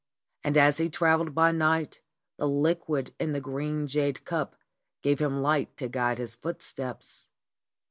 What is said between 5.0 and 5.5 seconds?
gave him